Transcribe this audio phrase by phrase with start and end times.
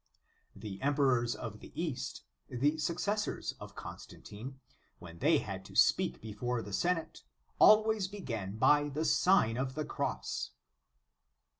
[0.55, 4.59] The emperors of the East, the successors of Constantine,
[4.97, 7.21] when they had to speak before the Senate,
[7.59, 10.53] always began by the Sign of the Cross.